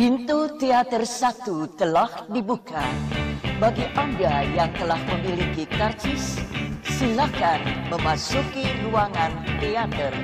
[0.00, 2.80] Pintu teater satu telah dibuka.
[3.60, 6.40] Bagi Anda yang telah memiliki karcis,
[6.88, 7.60] silakan
[7.92, 10.16] memasuki ruangan teater.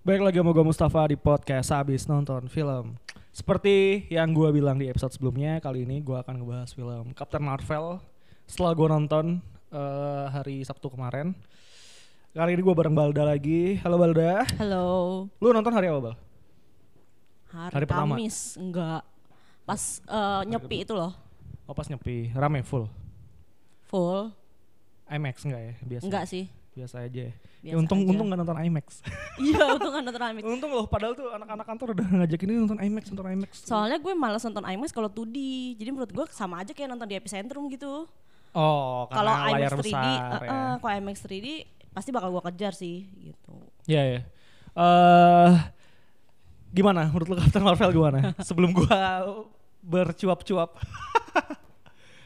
[0.00, 2.96] Baik lagi sama gue Mustafa di podcast habis nonton film.
[3.36, 8.00] Seperti yang gue bilang di episode sebelumnya, kali ini gue akan ngebahas film Captain Marvel.
[8.48, 9.44] Setelah gue nonton
[9.76, 11.36] eh, hari Sabtu kemarin.
[12.32, 13.76] Kali ini gue bareng Balda lagi.
[13.84, 14.48] Halo Balda.
[14.56, 14.88] Halo.
[15.36, 16.27] Lu nonton hari apa Bal?
[17.58, 18.14] Hari, Hari pertama.
[18.14, 19.02] Kamis enggak.
[19.66, 21.10] Pas eh, nyepi itu loh.
[21.66, 22.86] Oh pas nyepi, rame full.
[23.90, 24.30] Full.
[25.08, 25.72] IMAX enggak ya?
[25.82, 26.04] Biasa.
[26.06, 26.44] Enggak sih.
[26.72, 27.32] Biasa aja ya.
[27.58, 28.08] Ya, Biasa untung aja.
[28.14, 28.86] untung gak nonton IMAX.
[29.38, 30.44] Iya, untung kan nonton IMAX.
[30.46, 33.50] untung loh padahal tuh anak-anak kantor udah ngajakin ini nonton IMAX, nonton IMAX.
[33.66, 35.36] Soalnya gue malas nonton IMAX kalau 2D.
[35.74, 38.06] Jadi menurut gue sama aja kayak nonton di epicentrum gitu.
[38.54, 40.78] oh, Kalau IMAX 3D, besar eh, ya.
[40.78, 41.46] kalau IMAX 3D
[41.90, 43.54] pasti bakal gue kejar sih gitu.
[43.84, 44.20] Iya ya.
[44.78, 45.52] Eh
[46.70, 48.18] gimana menurut lu Captain Marvel gimana?
[48.38, 49.24] Sebelum gua
[49.80, 50.76] bercuap-cuap.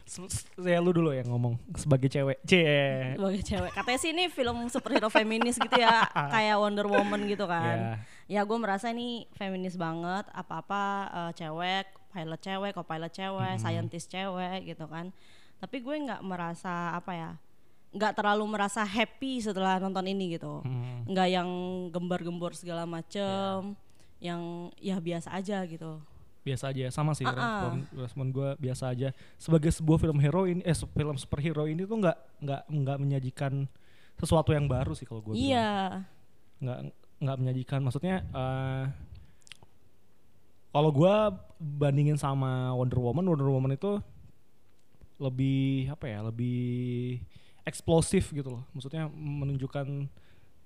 [0.02, 2.42] Se- se- ya lu dulu yang ngomong sebagai cewek.
[2.42, 3.14] Cie.
[3.16, 3.70] Sebagai cewek.
[3.72, 6.04] Katanya sih ini film superhero feminis gitu ya,
[6.34, 8.02] kayak Wonder Woman gitu kan.
[8.26, 13.62] Ya gue merasa ini feminis banget, apa-apa eh, cewek, pilot cewek, co-pilot cewek, Hmm.
[13.62, 15.14] scientist cewek gitu kan.
[15.56, 17.30] Tapi gue nggak merasa apa ya,
[17.94, 20.60] nggak terlalu merasa happy setelah nonton ini gitu.
[20.60, 21.06] Hmm.
[21.06, 21.48] Nggak yang
[21.88, 23.78] gembar-gembor segala macem,
[24.22, 25.98] yang ya biasa aja gitu.
[26.46, 27.74] Biasa aja sama sih Ah, ah.
[27.98, 29.10] respon gua biasa aja.
[29.34, 33.66] Sebagai sebuah film hero ini eh film superhero ini tuh nggak nggak nggak menyajikan
[34.18, 35.42] sesuatu yang baru sih kalau gua bilang.
[35.42, 35.70] Iya,
[36.62, 36.78] nggak
[37.22, 38.84] nggak menyajikan maksudnya eh
[40.72, 43.98] kalau gua bandingin sama Wonder Woman Wonder Woman itu
[45.22, 47.22] lebih apa ya lebih
[47.62, 50.10] eksplosif gitu loh maksudnya menunjukkan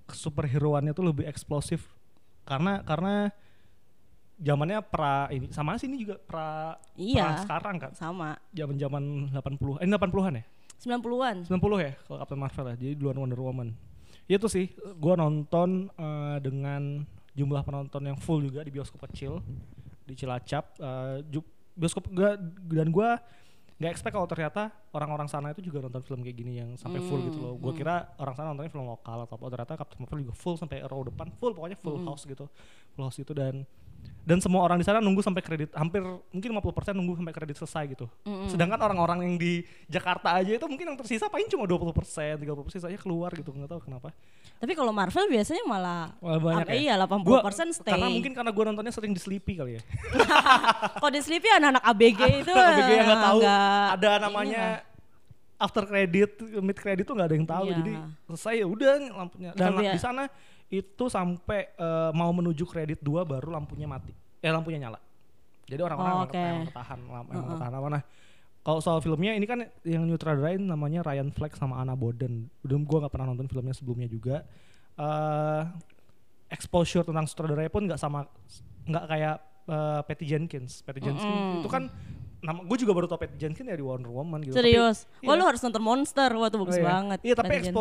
[0.08, 1.84] superheroannya tuh lebih eksplosif
[2.48, 3.34] karena karena
[4.36, 7.24] zamannya pra ini sama sih ini juga pra Iya.
[7.24, 8.36] pra sekarang kan sama.
[8.52, 10.44] zaman zaman 80 eh 80-an ya
[10.76, 11.36] 90-an.
[11.48, 12.76] 90 ya kalau Captain Marvel ya.
[12.76, 13.72] Jadi duluan Wonder Woman.
[14.28, 17.00] Itu sih gua nonton eh, dengan
[17.32, 19.40] jumlah penonton yang full juga di bioskop kecil
[20.04, 20.76] di Cilacap.
[21.32, 22.36] Ju- bioskop gua
[22.68, 23.16] dan gua
[23.76, 27.24] nggak expect kalau ternyata orang-orang sana itu juga nonton film kayak gini yang sampai full
[27.24, 27.54] gitu loh.
[27.56, 30.84] Gua kira orang sana nontonnya film lokal atau apa ternyata Captain Marvel juga full sampai
[30.84, 32.52] row depan full pokoknya full house gitu.
[32.92, 33.64] Full house itu dan
[34.26, 36.02] dan semua orang di sana nunggu sampai kredit hampir
[36.34, 38.10] mungkin 50% nunggu sampai kredit selesai gitu.
[38.50, 41.94] Sedangkan orang-orang yang di Jakarta aja itu mungkin yang tersisa paling cuma 20%,
[42.42, 44.10] 30% sisanya keluar gitu, nggak tahu kenapa.
[44.58, 46.96] Tapi kalau Marvel biasanya malah Wah, banyak ya.
[46.98, 47.92] Iya, 80% Gua- stay.
[47.94, 49.82] Karena mungkin karena gue nontonnya sering di Sleepy kali ya.
[51.00, 53.40] Kalau di Sleepy anak-anak ABG itu BG yang nggak tahu
[53.94, 54.64] ada namanya
[55.56, 56.30] after credit,
[56.60, 57.66] mid credit tuh nggak ada yang tahu.
[57.68, 57.76] Iya.
[57.78, 57.92] Jadi
[58.26, 59.50] selesai ya udah lampunya.
[59.54, 60.24] Dan di sana
[60.68, 64.10] itu sampai eh, mau menuju kredit 2 baru lampunya mati.
[64.38, 64.98] Eh lampunya nyala.
[65.66, 66.38] Jadi orang-orang Oh, emang, oke.
[66.38, 67.88] emang ketahan, emang ketahan lama.
[67.90, 68.02] Nah,
[68.60, 72.46] kalau soal filmnya ini kan yang nyutradarain namanya Ryan Fleck sama Anna Boden.
[72.62, 74.42] Udah gua nggak pernah nonton filmnya sebelumnya juga.
[74.96, 75.62] eh
[76.48, 78.24] exposure tentang sutradaranya pun nggak sama
[78.86, 80.80] nggak kayak eh, Patty Jenkins.
[80.80, 81.60] Patty Jenkins Mm-mm.
[81.60, 81.90] itu kan
[82.38, 84.54] nama gue juga baru tau Patty Jenkins ya di Wonder Woman gitu.
[84.54, 85.04] Tapi- Serius.
[85.20, 85.38] Wah iya.
[85.38, 86.30] lu harus nonton Monster.
[86.32, 86.86] Wah tuh bagus Oh, iya.
[86.86, 87.18] banget.
[87.20, 87.76] Iya, tapi Patty Jenkins.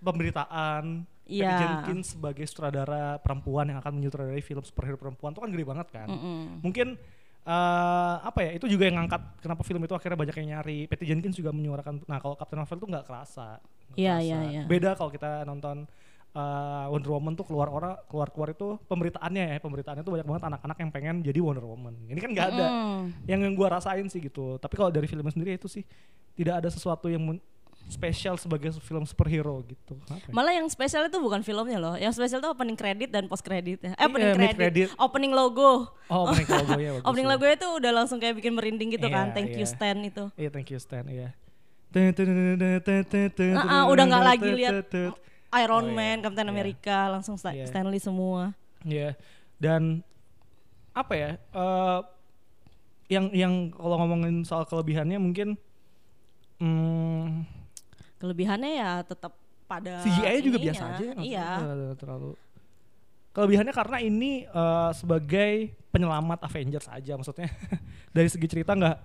[0.00, 1.62] Pemberitaan Patty Iya.
[1.62, 6.08] Jenkins sebagai sutradara perempuan yang akan menyutradarai film superhero perempuan itu kan gede banget kan.
[6.10, 6.58] Mm-mm.
[6.58, 6.98] Mungkin
[7.40, 11.08] eh apa ya itu juga yang ngangkat kenapa film itu akhirnya banyak yang nyari Patty
[11.08, 13.56] Jenkins juga menyuarakan nah kalau Captain Marvel tuh nggak kerasa
[13.96, 14.62] Iya, iya, iya.
[14.68, 15.88] beda kalau kita nonton
[16.30, 20.42] eh, Wonder Woman tuh keluar orang keluar keluar itu pemberitaannya ya pemberitaannya tuh banyak banget
[20.46, 23.04] anak-anak yang pengen jadi Wonder Woman ini kan nggak ada Mm.
[23.24, 25.80] yang yang gua rasain sih gitu tapi kalau dari filmnya sendiri itu sih
[26.36, 27.24] tidak ada sesuatu yang
[27.90, 30.32] spesial sebagai film superhero gitu Kenapa ya?
[30.32, 31.94] Malah yang spesial itu bukan filmnya loh.
[31.94, 33.92] Yang spesial itu opening credit dan post credit ya.
[33.92, 34.86] Eh Iya, opening mid credit.
[34.94, 35.90] Opening logo.
[36.06, 37.32] oh opening logonya bagus opening ya.
[37.34, 39.28] logo itu udah langsung kayak bikin merinding gitu kan.
[39.28, 39.68] Iya, Thank you iya.
[39.68, 40.24] Stan itu.
[40.34, 41.34] Iya thank you Stan iya.
[41.90, 44.86] Ah, ah, udah nggak lagi lihat
[45.58, 46.14] Iron Oh, iya.
[46.14, 46.54] Man, Captain Iya.
[46.54, 47.66] America, langsung Sta- Iya.
[47.66, 48.54] Stanley semua.
[48.86, 49.18] Iya.
[49.58, 50.06] Dan
[50.94, 51.30] apa ya?
[51.36, 51.98] eh,
[53.10, 55.58] yang yang kalau ngomongin soal kelebihannya mungkin
[56.62, 57.42] hmm,
[58.20, 59.32] Kelebihannya ya tetap
[59.64, 60.90] pada CGI juga biasa aja.
[60.92, 61.48] maksudnya Iya.
[61.58, 62.30] ada terlalu.
[63.30, 65.52] Kelebihannya karena ini eh, sebagai
[65.88, 67.48] penyelamat Avengers aja maksudnya
[68.14, 68.96] dari segi cerita nggak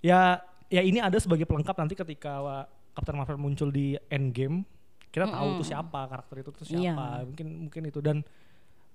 [0.00, 4.64] ya ya ini ada sebagai pelengkap nanti ketika wa- Captain Marvel muncul di Endgame
[5.06, 5.60] kita tahu Mm-mm.
[5.60, 6.92] tuh siapa karakter itu tuh Iya.
[6.92, 8.20] siapa mungkin mungkin itu dan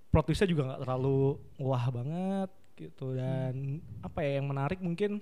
[0.10, 1.22] plot twistnya juga nggak terlalu
[1.58, 5.22] wah banget gitu dan apa ya yang menarik mungkin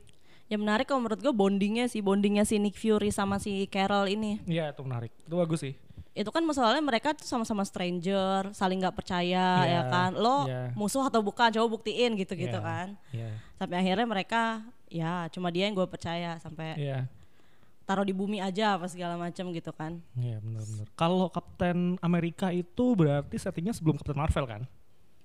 [0.49, 4.41] Yang menarik kalau menurut gue bondingnya sih, bondingnya si Nick Fury sama si Carol ini.
[4.49, 5.75] Iya itu menarik, itu bagus sih.
[6.09, 10.11] itu kan masalahnya mereka tuh sama-sama stranger, saling nggak percaya Yeah, ya kan.
[10.17, 10.73] Lo yeah.
[10.75, 12.87] musuh atau bukan, coba buktiin gitu-gitu Yeah, kan.
[13.13, 13.29] Iya.
[13.55, 14.41] Sampai akhirnya mereka
[14.89, 17.05] ya cuma dia yang gue percaya sampai Iya.
[17.85, 20.01] taruh di bumi aja apa segala macam gitu kan.
[20.17, 20.85] Iya benar-benar.
[20.97, 24.61] Kalau Kapten Amerika itu berarti settingnya sebelum Kapten Marvel kan?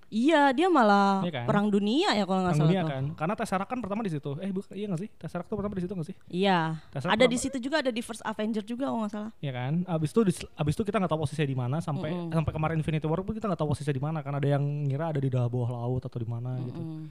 [0.08, 1.46] Iya, dia malah Iya kan?
[1.46, 2.90] perang dunia ya kalau nggak salah dunia tuh.
[2.90, 3.04] kan?
[3.14, 4.30] Karena Tesseract kan pertama di situ.
[4.38, 5.10] Eh bukan iya nggak sih?
[5.14, 6.16] Tesseract tuh pertama di situ nggak sih?
[6.28, 6.58] Iya.
[6.90, 9.30] Tesseract Ada di situ juga ada di First Avenger juga kalau nggak salah.
[9.38, 9.72] Iya kan?
[9.84, 10.20] Abis itu
[10.54, 12.30] abis itu kita nggak tahu posisinya di mana sampai Mm-mm.
[12.30, 15.04] sampai kemarin Infinity War pun kita nggak tahu posisinya di mana karena ada yang ngira
[15.10, 16.78] ada di bawah laut atau di mana gitu.
[16.78, 17.02] Mm.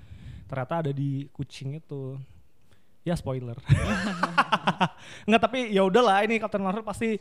[0.46, 2.18] Ternyata ada di kucing itu.
[3.04, 3.60] Ya spoiler.
[5.28, 7.20] Nggak tapi ya udahlah ini Captain Marvel pasti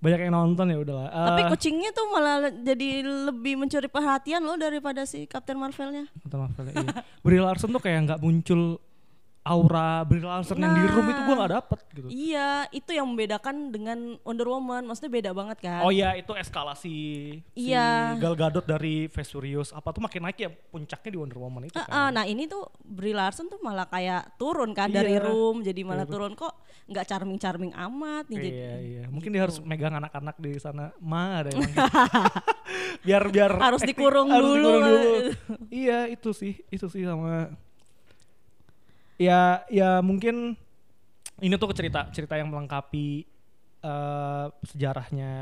[0.00, 1.08] banyak yang nonton ya udahlah.
[1.12, 6.08] Tapi Eh, kucingnya tuh malah jadi lebih mencuri perhatian loh daripada si Captain Marvelnya.
[6.24, 7.04] Captain Marvel iya.
[7.20, 8.80] Brie Larson tuh kayak nggak muncul
[9.50, 12.06] aura Brie Larson yang di room itu gua nggak dapet gitu.
[12.06, 14.86] Iya, itu yang membedakan dengan Wonder Woman.
[14.86, 15.82] Maksudnya beda banget kan?
[15.82, 16.98] Oh iya itu eskalasi
[17.52, 18.14] Iya.
[18.14, 21.66] si Gal Gadot dari Fast Furious apa tuh makin naik ya puncaknya di Wonder Woman
[21.66, 21.90] itu kan.
[21.90, 24.96] ah, nah ini tuh Brie Larson tuh malah kayak turun kan Iya.
[24.96, 26.12] dari room jadi malah Iya.
[26.12, 26.54] turun kok
[26.86, 29.02] nggak charming charming amat nih jadi Iya iya.
[29.08, 30.94] Mungkin dia harus megang anak-anak di sana.
[30.98, 31.82] Ma ada yang gitu.
[33.02, 34.58] biar biar Harus acting- dikurung harus dulu.
[34.60, 35.18] dikurung dulu.
[35.70, 37.50] iya itu sih itu sih sama
[39.20, 40.56] ya ya mungkin
[41.40, 43.28] ini tuh cerita cerita yang melengkapi
[43.80, 45.32] eh, sejarahnya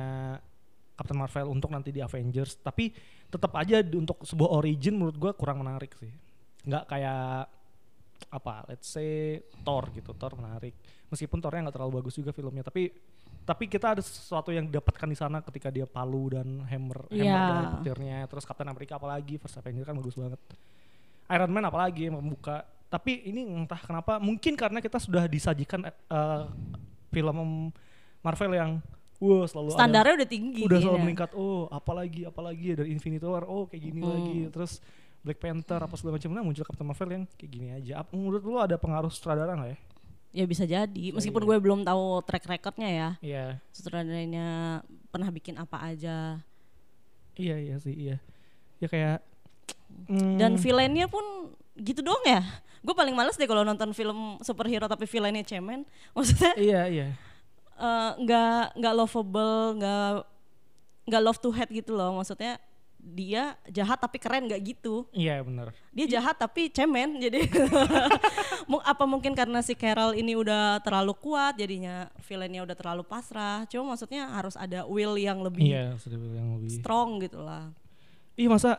[0.99, 2.59] Captain Marvel untuk nanti di Avengers.
[2.59, 2.91] Tapi
[3.31, 6.11] tetap aja untuk sebuah origin menurut gua kurang menarik sih.
[6.67, 7.47] Nggak kayak
[8.35, 10.75] apa let's say Thor gitu Thor menarik.
[11.07, 12.91] Meskipun Thornya nggak terlalu bagus juga filmnya tapi
[13.47, 17.47] tapi kita ada sesuatu yang didapatkan di sana ketika dia palu dan hammer hammer Iya.
[17.49, 20.41] dari petirnya terus Captain America apalagi First Avenger kan bagus banget.
[21.31, 26.43] Iron Man apalagi yang membuka tapi ini entah kenapa mungkin karena kita sudah disajikan eh,
[27.09, 27.69] film
[28.19, 28.71] Marvel yang
[29.19, 31.05] wow selalu ada- standarnya udah tinggi udah selalu kayaknya.
[31.05, 34.09] meningkat oh apalagi apalagi dari Infinity War oh kayak gini Mm.
[34.09, 34.39] lagi.
[34.51, 34.73] Terus
[35.19, 37.93] Black Panther apa segala macam nah muncul Captain Marvel yang kayak gini aja.
[37.99, 39.79] Ap- menurut lu ada pengaruh sutradara nggak ya?
[40.31, 41.05] Ya bisa jadi.
[41.11, 43.09] Meskipun gue belum tahu track recordnya ya.
[43.19, 43.45] Iya.
[43.71, 46.39] Sutradaranya pernah bikin apa aja.
[47.35, 48.17] Iya iya sih iya.
[48.77, 49.19] Ya kayak
[50.41, 52.43] dan villainnya pun gitu doang ya.
[52.81, 55.85] Gue paling males deh kalau nonton film superhero tapi villainnya cemen.
[56.17, 57.07] Maksudnya iya iya.
[57.79, 60.11] eh, nggak nggak lovable nggak
[61.09, 62.17] nggak love to hate gitu loh.
[62.17, 62.57] Maksudnya
[62.99, 65.07] dia jahat tapi keren nggak gitu.
[65.15, 67.43] Iya benar dia jahat tapi cemen jadi
[68.95, 73.67] apa mungkin karena si Carol ini udah terlalu kuat jadinya villainnya udah terlalu pasrah.
[73.67, 75.99] Cuma maksudnya harus ada will yang lebih iya
[76.39, 77.75] yang lebih strong gitu lah.
[78.39, 78.79] Iya masa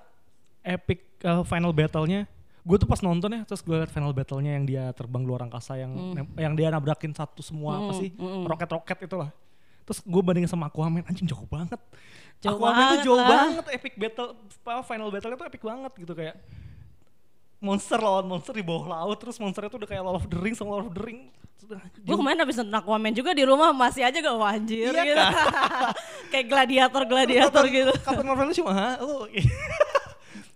[0.62, 2.28] epic uh, final battle-nya.
[2.60, 5.76] Gue tuh pas nonton ya terus gue liat final battle-nya yang dia terbang luar angkasa
[5.76, 8.44] yang nem- yang dia nabrakin satu semua apa Hmm, sih hmm.
[8.46, 9.30] roket-roket itulah.
[9.84, 11.80] Terus gue bandingin sama Aquaman anjing jauh banget.
[12.40, 13.28] Jauh Aquaman banget tuh jauh lah.
[13.28, 14.30] banget epic battle
[14.84, 16.36] final battle-nya tuh epic banget gitu kayak
[17.60, 20.56] monster lawan monster di bawah laut terus monsternya tuh udah kayak Lord of the Rings
[20.56, 21.32] sama Lord of the Rings.
[22.00, 25.26] Gue kemarin habis nonton Aquaman juga di rumah masih aja gak wanjir Iya gitu.
[26.32, 27.92] kayak gladiator gladiator gitu.
[28.00, 29.26] Captain Marvel cuma "Hah, lu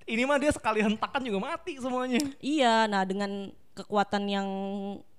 [0.05, 4.47] ini mah dia sekali hentakan juga mati semuanya Iya, nah dengan kekuatan yang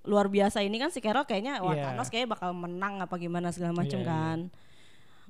[0.02, 1.90] luar biasa ini kan si Carol kayaknya wah Iya.
[1.90, 4.04] Thanos kayaknya bakal menang apa gimana segala Iya, iya.
[4.04, 4.38] kan.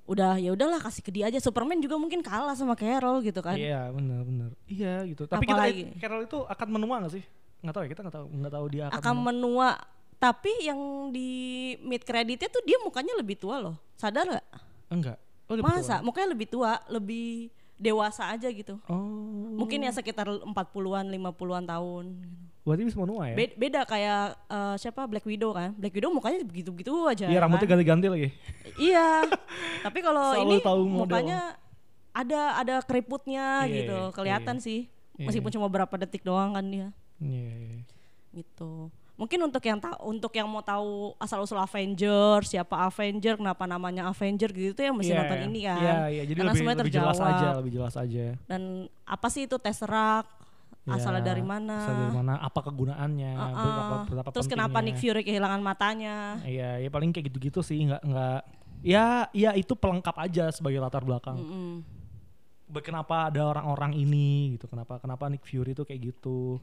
[0.04, 1.40] Udah ya udahlah kasih ke dia aja.
[1.40, 3.56] Superman juga mungkin kalah sama Carol gitu kan.
[3.56, 4.50] Iya benar benar.
[4.66, 5.24] Iya gitu.
[5.24, 5.82] Tapi Apalagi?
[5.88, 7.24] kita Carol itu akan menua gak sih?
[7.64, 9.29] Nggak tahu ya kita nggak tahu nggak tahu dia akan, Akan menua.
[9.32, 9.69] menua.
[10.14, 11.31] Tapi yang di
[11.81, 13.76] mid creditnya tuh dia mukanya lebih tua loh.
[13.96, 14.46] Sadar gak?
[14.90, 15.19] enggak.
[15.48, 16.00] Oh, Masa?
[16.00, 16.05] betul.
[16.08, 17.48] Mukanya lebih tua, lebih
[17.84, 18.81] dewasa aja gitu.
[18.88, 18.96] Oh.
[19.60, 22.05] Mungkin ya sekitar 40-an, 50-an tahun.
[22.64, 23.36] Berarti bisa menua ya?
[23.36, 25.76] Be- beda kayak eh, siapa Black Widow kan.
[25.76, 27.29] Black Widow mukanya begitu-begitu aja.
[27.29, 27.43] Iya kan?
[27.44, 28.29] rambutnya ganti-ganti lagi.
[28.81, 29.29] Iya.
[29.84, 31.05] Tapi kalau ini tahu model.
[31.05, 31.41] mukanya
[32.17, 33.98] ada ada keriputnya Iya, gitu.
[34.00, 34.64] iya, Kelihatan iya.
[34.64, 34.81] sih.
[35.20, 35.26] Iya.
[35.29, 36.88] Meskipun cuma berapa detik doang kan dia.
[37.20, 37.53] Iya.
[37.53, 37.79] iya.
[38.32, 38.88] Gitu.
[39.14, 44.10] Mungkin untuk yang tahu untuk yang mau tahu asal usul Avenger, siapa Avenger, kenapa namanya
[44.10, 45.78] Avenger gitu tuh yang mesti Iya, nonton ini kan.
[45.78, 46.22] Iya iya.
[46.26, 47.38] Jadi Karena lebih, semuanya lebih jelas terjawab.
[47.38, 48.26] aja, lebih jelas aja.
[48.44, 48.62] Dan
[49.06, 50.30] apa sih itu Tesseract?
[50.84, 51.76] Asalnya Ya, dari mana?
[51.78, 52.32] Asal dari mana?
[52.38, 53.32] Apa kegunaannya?
[53.32, 53.54] Uh-uh.
[53.56, 54.92] Berapa, berapa Terus kenapa pentingnya.
[54.92, 56.16] Nick Fury kehilangan matanya?
[56.42, 58.40] Iya, ya paling kayak gitu-gitu sih, nggak nggak.
[58.82, 61.40] Ya, ya itu pelengkap aja sebagai latar belakang.
[61.40, 61.72] Mm-mm.
[62.64, 66.60] Be- kenapa ada orang-orang ini gitu kenapa kenapa Nick Fury itu kayak gitu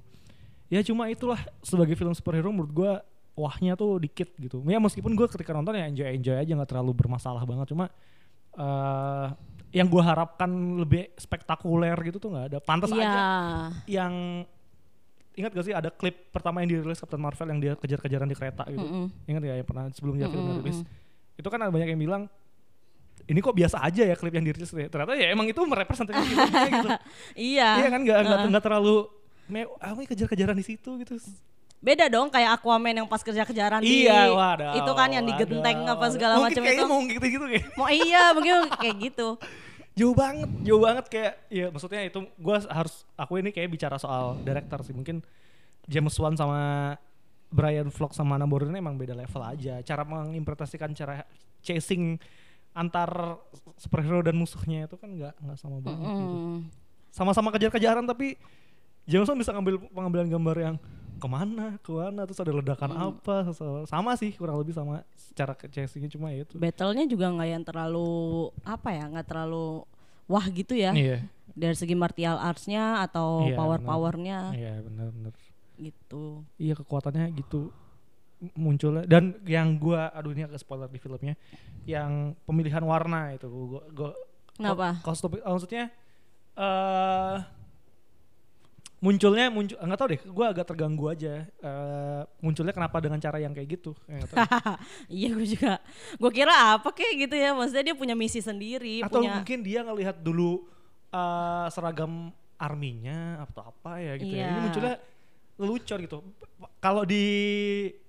[0.71, 2.91] ya cuma itulah sebagai film superhero menurut gua
[3.35, 4.63] wahnya tuh dikit gitu.
[4.65, 7.67] Ya meskipun gua ketika nonton ya enjoy enjoy aja nggak terlalu bermasalah banget.
[7.69, 7.91] Cuma
[8.51, 9.27] eh
[9.71, 12.57] yang gua harapkan lebih spektakuler gitu tuh nggak ada.
[12.59, 13.03] Pantas Iya.
[13.03, 13.19] aja
[13.87, 14.13] yang
[15.31, 18.67] ingat gak sih ada klip pertama yang dirilis Captain Marvel yang dia kejar-kejaran di kereta
[18.67, 18.83] gitu?
[18.83, 19.07] Mm-mm.
[19.23, 20.83] ingat gak yang pernah sebelum dia film Mm-mm, rilis
[21.39, 22.23] itu kan ada banyak yang bilang
[23.31, 24.67] ini kok biasa aja ya klip yang dirilis?
[24.75, 24.91] Ya.
[24.91, 26.89] ternyata ya emang itu merepresentasikan filmnya gitu.
[27.55, 27.69] Iya.
[27.79, 27.99] Iya kan?
[28.03, 28.95] Nggak nggak nggak terlalu
[29.51, 31.19] me ini kejar-kejaran di situ gitu.
[31.81, 35.97] Beda dong kayak Aquaman yang pas kerja-kejaran iya, di waduh, itu kan yang digenteng waduh,
[35.97, 36.83] apa segala macam itu.
[36.85, 37.65] mau gitu gitu kayak.
[37.73, 39.27] Mau iya mungkin kayak gitu.
[39.97, 44.39] Jauh banget jauh banget kayak ya maksudnya itu gue harus aku ini kayak bicara soal
[44.45, 44.93] director sih.
[44.93, 45.25] Mungkin
[45.89, 46.95] James Wan sama
[47.51, 49.81] Brian Vlog sama Anna Bourdain emang beda level aja.
[49.83, 51.25] Cara menginterpretasikan cara
[51.65, 52.21] chasing
[52.71, 53.35] antar
[53.75, 56.35] superhero dan musuhnya itu kan nggak nggak sama banget gitu.
[56.39, 56.59] Mm.
[57.11, 58.39] sama-sama kejar-kejaran tapi
[59.11, 60.75] James Wan bisa ngambil pengambilan gambar yang
[61.13, 63.01] ke mana ke mana terus ada ledakan Mm.
[63.13, 63.35] apa
[63.85, 66.55] sama sih kurang lebih sama secara chasingnya cuma ya itu.
[66.55, 68.09] Battle-nya juga nggak yang terlalu
[68.63, 69.85] apa ya nggak terlalu
[70.25, 70.89] wah gitu ya.
[70.91, 71.21] Iya.
[71.51, 73.89] Dari segi martial arts-nya atau Iya, power benar.
[73.91, 75.33] powernya iya benar-benar
[75.75, 76.41] gitu.
[76.55, 77.69] Iya kekuatannya gitu
[78.55, 79.05] munculnya.
[79.05, 81.37] Dan yang gua aduh ini agak spoiler di filmnya
[81.83, 84.11] yang pemilihan warna itu gua, gua
[84.57, 84.97] Kenapa?
[84.97, 85.93] ko- kostum maksudnya
[86.53, 87.35] eh
[89.01, 93.49] munculnya muncul nggak tahu deh gua agak terganggu aja eh munculnya kenapa dengan cara yang
[93.49, 94.21] kayak gitu Ya,
[95.25, 95.73] iya gue juga
[96.15, 99.81] gue kira apa kayak gitu ya maksudnya dia punya misi sendiri atau punya mungkin dia
[99.81, 100.69] ngelihat dulu
[101.09, 104.61] eh seragam arminya atau apa ya gitu ya ini Iya.
[104.61, 104.95] munculnya
[105.61, 106.19] lelucon gitu.
[106.81, 107.23] Kalau di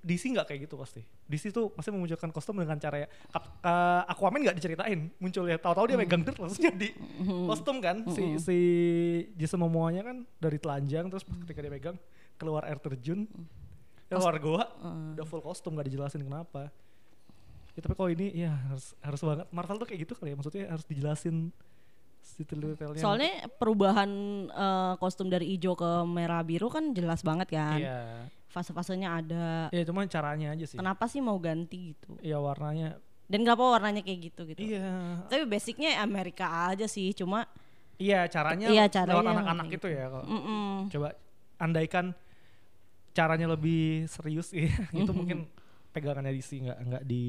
[0.01, 1.05] DC nggak kayak gitu pasti.
[1.29, 5.61] DC tuh pasti memunculkan kostum dengan cara ya Kap- eh, Aquaman nggak diceritain munculnya.
[5.61, 6.89] Tahu-tahu dia megang dirt langsung jadi
[7.47, 8.05] kostum kan.
[8.09, 8.59] Si si
[9.37, 11.97] Jason Momoa-nya kan dari telanjang terus ketika dia megang
[12.37, 13.29] keluar air terjun.
[14.09, 14.65] Keluar goa
[15.17, 16.73] udah full kostum nggak dijelasin kenapa.
[17.73, 19.47] Ya tapi kalau ini ya harus harus banget.
[19.49, 21.49] Marvel tuh kayak gitu kali ya maksudnya harus dijelasin
[22.39, 24.11] detail-detailnya soalnya perubahan
[24.49, 27.79] eh, kostum dari hijau ke merah biru kan jelas banget kan.
[27.79, 28.01] Iya.
[28.53, 29.47] Fase-fasenya ada.
[29.73, 30.77] Ya cuma caranya aja sih.
[30.77, 32.21] Kenapa sih mau ganti gitu?
[32.21, 33.01] Ya warnanya.
[33.25, 34.61] Dan kenapa warnanya kayak gitu gitu.
[34.61, 35.25] Iya.
[35.29, 37.49] Tapi basicnya Amerika aja sih cuma
[37.97, 40.27] iya caranya Iya, caranya lewat anak-anak itu ya kalau
[40.91, 41.09] coba
[41.63, 42.07] andaikan
[43.15, 44.67] caranya lebih serius ya
[45.01, 45.47] itu mungkin
[45.93, 47.25] pegangannya DC nggak nggak di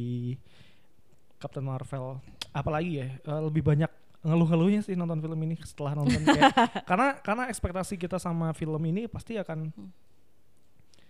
[1.40, 2.20] Captain Marvel.
[2.52, 6.51] Apalagi ya eh, lebih banyak ngeluh-ngeluhnya sih nonton film ini setelah nonton kayak
[6.89, 9.68] karena karena ekspektasi kita sama film ini pasti akan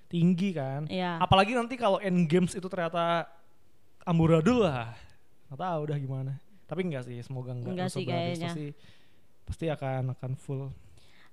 [0.09, 1.17] tinggi kan Iya.
[1.17, 3.25] apalagi nanti kalau end games itu ternyata
[4.03, 4.93] amburadul lah
[5.47, 8.49] nggak tahu udah gimana tapi enggak sih semoga enggak Enggak sih kayaknya.
[8.49, 8.65] pasti
[9.43, 10.69] pasti akan akan full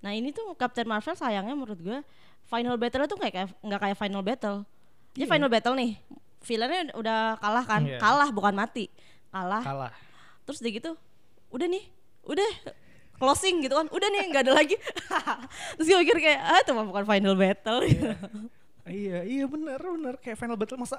[0.01, 2.01] Nah ini tuh Captain Marvel sayangnya menurut gue
[2.49, 4.65] final battle tuh kayak nggak kayak final battle.
[5.13, 5.29] Dia Iya.
[5.29, 5.93] final battle nih,
[6.41, 8.01] villainnya udah kalah kan, Iya.
[8.01, 8.89] kalah bukan mati,
[9.29, 9.61] kalah.
[9.61, 9.93] kalah
[10.49, 10.97] Terus dia gitu,
[11.51, 11.85] udah nih,
[12.25, 12.51] udah
[13.15, 14.77] closing gitu kan, udah nih nggak ada lagi.
[15.77, 17.81] Terus gue mikir kayak ah itu mah bukan final battle.
[18.87, 20.99] iya iya benar benar kayak final battle masa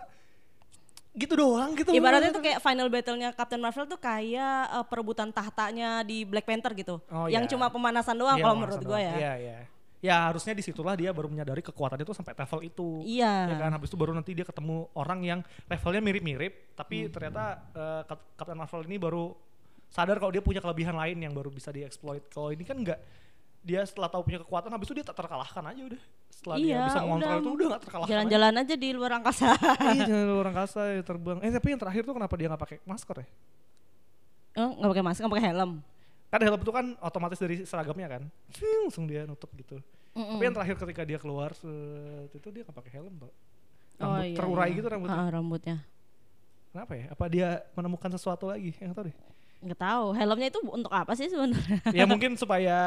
[1.11, 6.03] gitu doang gitu Ibaratnya tuh kayak final battle-nya Captain Marvel tuh kayak eh, perebutan tahtanya
[6.03, 7.51] di Black Panther gitu, Oh, yang iya.
[7.51, 9.15] cuma pemanasan doang Iya, kalau menurut gue ya.
[9.17, 9.57] iya iya
[10.01, 13.33] ya harusnya di situlah dia baru menyadari kekuatannya tuh sampai level itu Iya.
[13.49, 17.11] ya kan habis itu baru nanti dia ketemu orang yang levelnya mirip-mirip tapi Hmm.
[17.11, 17.43] ternyata
[18.07, 19.35] Cap- Captain Marvel ini baru
[19.91, 22.97] sadar kalau dia punya kelebihan lain yang baru bisa dieksploit kalau ini kan enggak
[23.61, 26.79] dia setelah tahu punya kekuatan habis itu dia tak terkalahkan aja udah setelah dia Iya,
[26.83, 27.37] bisa mengontrol udah.
[27.37, 28.13] itu udah gak terkalahkan aja.
[28.15, 29.47] Jalan-jalan aja di luar angkasa.
[29.91, 32.77] iya jalan orang kasa ya terbang eh tapi yang terakhir tuh kenapa dia nggak pakai
[32.81, 33.27] masker ya
[34.53, 35.71] Oh, nggak pakai masker, nggak pakai helm.
[36.27, 39.79] kan helm itu kan otomatis dari seragamnya kan Ting, langsung dia nutup gitu
[40.11, 40.35] Mm-mm.
[40.35, 43.31] tapi yang terakhir ketika dia keluar set, itu dia nggak pakai helm tau
[44.01, 44.75] Oh, rambut iya, terurai iya.
[44.75, 45.77] gitu rambutnya Ah, rambutnya.
[46.71, 49.15] kenapa ya apa dia menemukan sesuatu lagi yang tahu deh
[49.61, 50.05] Nggak tahu.
[50.13, 51.79] Helmnya itu untuk apa sih sebenarnya?
[51.93, 52.77] ya mungkin supaya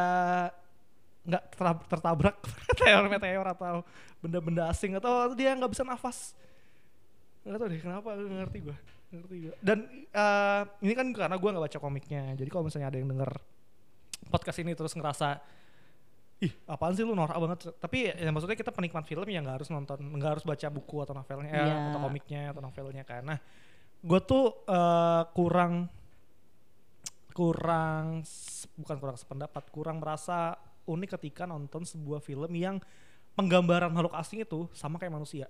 [1.25, 1.43] nggak
[1.88, 2.37] tertabrak
[2.69, 3.81] meteor meteor atau
[4.21, 6.37] benda-benda asing atau dia nggak bisa nafas.
[7.47, 8.09] Nggak tahu deh kenapa?
[8.12, 8.76] Nggak ngerti gue
[9.14, 9.78] ngerti gue dan
[10.11, 12.35] eh, ini kan karena gue nggak baca komiknya.
[12.35, 13.31] Jadi kalau misalnya ada yang denger
[14.28, 15.38] podcast ini terus ngerasa
[16.43, 17.73] ih apaan sih lu norak banget.
[17.78, 21.14] Tapi ya, maksudnya kita penikmat film yang nggak harus nonton nggak harus baca buku atau
[21.14, 21.75] novelnya eh, Iya.
[21.95, 23.35] atau komiknya atau novelnya karena
[24.02, 25.87] gue tuh eh, kurang
[27.34, 28.22] kurang
[28.74, 30.54] bukan kurang sependapat kurang merasa
[30.86, 32.78] unik ketika nonton sebuah film yang
[33.34, 35.46] penggambaran makhluk asing itu sama kayak manusia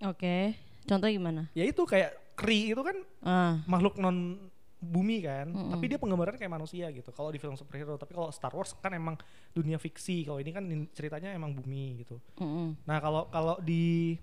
[0.00, 0.56] Oke.
[0.88, 1.42] Contohnya gimana?
[1.52, 4.48] ya itu kayak Kree itu kan Ah, makhluk non
[4.80, 5.76] bumi kan Mm-mm.
[5.76, 8.88] tapi dia penggambarannya kayak manusia gitu kalau di film superhero tapi kalau Star Wars kan
[8.96, 9.12] emang
[9.52, 10.64] dunia fiksi kalau ini kan
[10.96, 12.80] ceritanya emang bumi gitu mm-mm.
[12.88, 14.16] nah kalau kalau di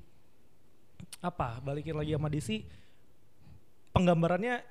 [1.21, 2.65] apa balikin lagi sama DC
[3.93, 4.65] penggambarannya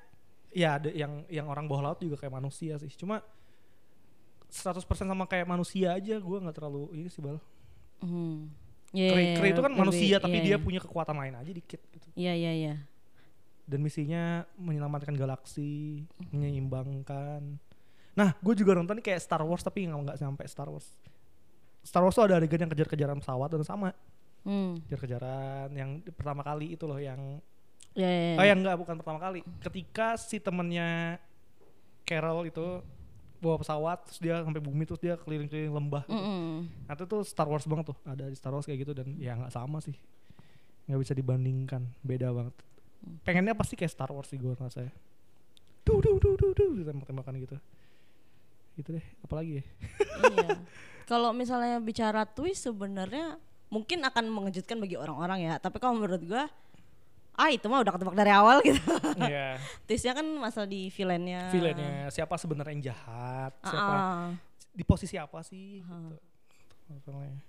[0.49, 3.19] ya ada yang yang orang bawah laut juga kayak manusia sih cuma
[4.47, 7.37] 100% sama kayak manusia aja gue nggak terlalu ini sih bal
[7.97, 8.53] Mhm.
[8.93, 10.61] Iya, Kree, iya, Kree itu kan lebih- manusia tapi iya, dia iya.
[10.61, 12.73] punya kekuatan lain aja dikit gitu Iya iya iya.
[13.65, 14.23] dan misinya
[14.55, 17.59] menyelamatkan galaksi, menyeimbangkan.
[18.13, 20.87] Nah, gue juga nonton kayak Star Wars tapi nggak nggak sampai Star Wars.
[21.81, 23.91] Star Wars tuh ada adegan yang kejar-kejaran pesawat dan sama
[24.41, 24.79] Hmm.
[24.85, 27.43] kejar-kejaran yang pertama kali itu loh yang
[27.97, 28.37] Ya, ya, ya.
[28.37, 31.17] oh yang enggak bukan pertama kali ketika si temennya
[32.05, 32.85] Carol itu
[33.41, 36.13] bawa pesawat terus dia sampai bumi terus dia keliling-keliling lembah gitu.
[36.13, 36.69] Mm-mm.
[36.85, 39.33] Nah itu tuh Star Wars banget tuh ada di Star Wars kayak gitu dan ya
[39.33, 39.97] nggak sama sih
[40.85, 42.55] nggak bisa dibandingkan beda banget
[43.25, 44.93] pengennya pasti kayak Star Wars sih gue rasanya
[45.85, 47.57] duh duh duh duh duh tembak-tembakan gitu
[48.77, 49.63] gitu deh apalagi ya
[50.21, 50.53] iya.
[51.07, 53.39] Kalau misalnya bicara twist sebenarnya
[53.71, 55.55] mungkin akan mengejutkan bagi orang-orang ya.
[55.55, 56.51] Tapi kalau menurut gua
[57.37, 58.81] ah itu mah udah ketebak dari awal gitu.
[59.15, 61.47] Iya Twistnya kan masalah di villainnya.
[61.47, 64.27] villainnya siapa sebenarnya yang jahat Ah, siapa ah.
[64.73, 66.17] di posisi apa sih gitu.
[66.87, 67.39] Masalahnya.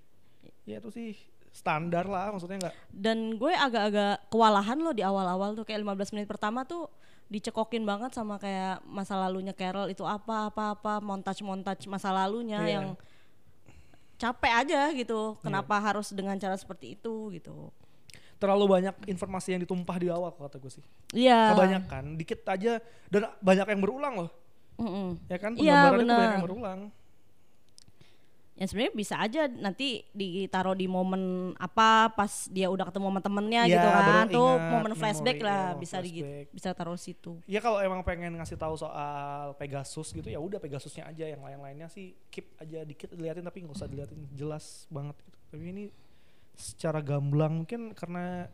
[0.63, 1.17] ya itu sih
[1.49, 6.29] standar lah maksudnya nggak Dan gue agak-agak kewalahan loh di awal-awal tuh kayak 15 menit
[6.29, 6.93] pertama tuh
[7.27, 12.61] dicekokin banget sama kayak masa lalunya Carol itu apa apa apa montage montage masa lalunya
[12.61, 12.73] Iya.
[12.75, 12.87] yang
[14.17, 15.39] capek aja gitu.
[15.41, 17.71] Kenapa harus dengan cara seperti itu gitu.
[18.39, 21.53] Terlalu banyak informasi yang ditumpah di awal kata gue sih Iya.
[21.53, 22.79] kebanyakan dikit aja
[23.09, 24.31] dan banyak yang berulang loh
[24.79, 25.19] Mm-mm.
[25.27, 26.81] ya kan Iya, penggambaran itu banyak yang berulang
[28.55, 31.23] Ya sebenarnya bisa aja nanti ditaruh di momen
[31.55, 34.25] apa pas dia udah ketemu sama temennya Iya, gitu kan.
[34.27, 36.47] Tuh ingat momen flashback memori, lah iya, bisa di flashback.
[36.51, 37.33] bisa taruh situ.
[37.47, 41.87] ya kalau emang pengen ngasih tahu soal Pegasus gitu ya udah Pegasusnya aja yang lain-lainnya
[41.87, 45.85] sih keep aja dikit diliatin tapi nggak usah diliatin jelas banget gitu tapi ini
[46.59, 48.51] secara gamblang mungkin karena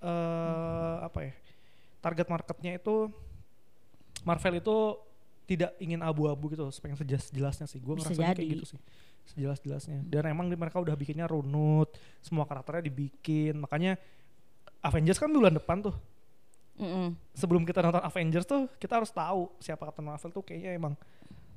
[0.00, 1.32] eh apa ya
[2.00, 3.08] target marketnya itu
[4.24, 4.76] Marvel itu
[5.44, 7.76] tidak ingin abu-abu gitu pengen sejelas-jelasnya sih.
[7.76, 8.80] Gue ngerasa kayak gitu sih
[9.28, 10.00] sejelas-jelasnya.
[10.08, 11.92] Dan emang di- mereka udah bikinnya runut
[12.24, 13.60] semua karakternya dibikin.
[13.60, 14.00] Makanya
[14.80, 15.96] Avengers kan bulan depan tuh.
[16.74, 17.14] Mm-mm.
[17.38, 20.98] sebelum kita nonton Avengers tuh kita harus tahu siapa Captain Marvel tuh kayaknya emang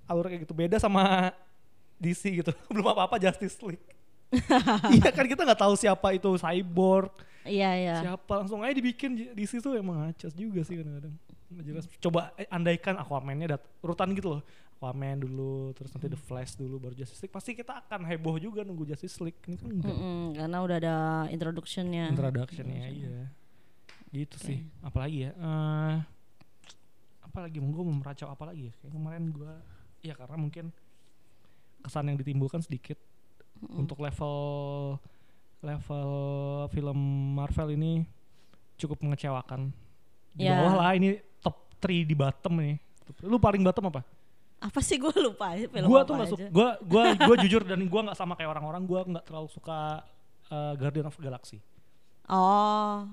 [0.05, 0.53] alur kayak gitu.
[0.53, 1.31] Beda sama
[2.03, 2.51] DC gitu.
[2.71, 3.81] Belum apa apa Justice League
[4.97, 7.11] iya kan kita nggak tahu siapa itu Cyborg.
[7.47, 7.95] Iya iya.
[8.03, 11.15] siapa langsung aja dibikin DC tuh emang acas juga sih kadang-kadang.
[11.63, 11.87] Jelas.
[12.03, 14.41] Coba eh, andaikan Aquaman-nya dat urutan gitu loh.
[14.77, 17.31] Aquaman dulu terus nanti The Flash dulu baru Justice League.
[17.31, 19.39] Pasti kita akan heboh juga nunggu Justice League.
[19.47, 19.95] Ini kan enggak.
[19.95, 20.95] Mm-mm, karena udah ada
[21.31, 22.11] introductionnya.
[22.11, 23.31] introduction-nya iya.
[24.11, 24.67] Gitu sih.
[24.83, 25.97] Apalagi ya eh
[27.23, 28.73] apalagi gue mau meracau apa lagi ya?
[28.83, 29.53] Kayak kemarin gue
[30.03, 30.65] ya karena mungkin
[31.81, 32.99] kesan yang ditimbulkan sedikit
[33.69, 34.35] untuk level
[35.59, 36.09] level
[36.69, 36.99] film
[37.33, 38.05] Marvel ini
[38.77, 39.73] cukup mengecewakan
[40.31, 40.61] di Ya.
[40.61, 42.77] bawah lah ini top 3 di bottom nih
[43.23, 44.01] lu paling bottom apa?
[44.57, 47.79] Apa sih gue lupa film Gua apa tuh nggak suka, gua gua gua jujur dan
[47.87, 50.01] gua nggak sama kayak orang-orang, gua nggak terlalu suka
[50.49, 51.61] uh, Guardian of Galaxy.
[52.27, 53.07] Oh,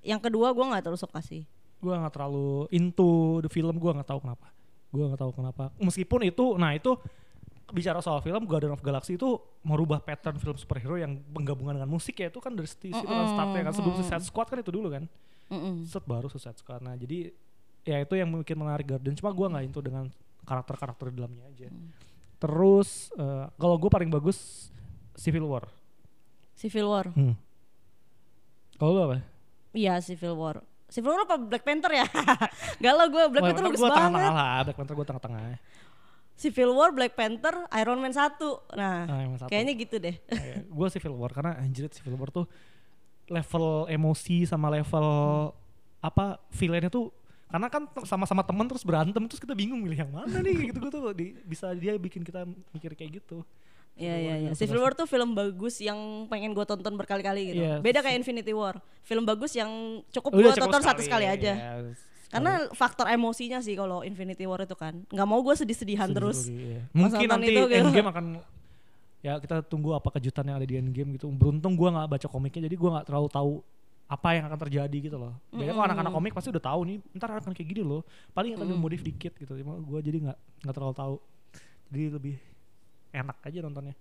[0.00, 1.44] yang kedua gue nggak terus suka sih.
[1.78, 4.48] Gua nggak terlalu into the film, gua nggak tahu kenapa.
[4.88, 5.64] Gua nggak tahu kenapa.
[5.76, 6.96] Meskipun itu, nah itu
[7.72, 12.20] bicara soal film Guardian of Galaxy itu merubah pattern film superhero yang penggabungan dengan musik
[12.20, 14.88] ya itu kan dari situ situ kan startnya kan sebelum Suicide Squad kan itu dulu
[14.92, 15.04] kan
[15.48, 15.84] Mm-mm.
[15.88, 17.32] set baru Suicide Squad nah jadi
[17.84, 20.08] ya itu yang mungkin menarik Guardian cuma gua nggak into dengan
[20.44, 21.68] karakter-karakter di dalamnya aja
[22.36, 24.68] terus eh, kalau gue paling bagus
[25.16, 25.64] Civil War
[26.52, 27.08] Civil War.
[27.08, 27.34] hmm.
[28.76, 29.24] kalau lu apa
[29.74, 30.62] Iya Civil War.
[30.86, 32.06] Civil War apa Black Panther ya?
[32.84, 33.96] Galau gue Black Wah, Panther bagus banget.
[33.98, 35.42] tengah-tengah lah Black Panther gue tengah-tengah
[36.34, 38.18] Civil War, Black Panther, Iron Man 1.
[38.74, 39.48] Nah, Ah, yang satu.
[39.48, 40.16] kayaknya gitu deh.
[40.76, 42.46] gue Civil War karena anjir Civil War tuh
[43.24, 45.06] level emosi sama level
[45.98, 47.08] apa villainnya tuh
[47.46, 50.88] karena kan sama-sama teman terus berantem terus kita bingung milih yang mana nih gitu gitu
[50.90, 53.40] tuh di- bisa dia bikin kita mikir kayak gitu
[53.94, 54.50] Iya iya iya.
[54.52, 54.82] Civil.
[54.82, 55.94] War tuh film bagus yang
[56.26, 57.62] pengen gue tonton berkali-kali gitu.
[57.62, 57.78] Iya.
[57.78, 58.82] Beda kayak Infinity War.
[59.00, 59.70] Film bagus yang
[60.10, 61.52] cukup Udah gue cukup tonton satu sekali aja.
[61.54, 61.72] ya,
[62.34, 65.06] Karena faktor emosinya sih kalau Infinity War itu kan.
[65.06, 66.38] nggak mau gue sedih-sedihan Sedih terus.
[66.50, 66.82] iya.
[66.90, 67.78] Mungkin nanti itu gitu.
[67.78, 68.24] Endgame akan
[69.24, 72.68] ya kita tunggu apa kejutan yang ada di Endgame gitu beruntung gue nggak baca komiknya
[72.68, 73.52] jadi gue nggak terlalu tahu
[74.04, 75.32] apa yang akan terjadi gitu loh.
[75.48, 78.04] Biasanya kalau anak-anak komik pasti udah tahu nih, ntar akan kayak gini loh.
[78.36, 79.52] Paling akan dimodif dikit gitu.
[79.56, 81.14] Cuma gue jadi nggak nggak terlalu tahu.
[81.88, 82.34] Jadi lebih
[83.16, 83.96] enak aja nontonnya.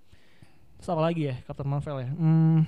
[0.81, 2.09] Terus apa lagi ya Captain Marvel ya?
[2.11, 2.61] Hmm,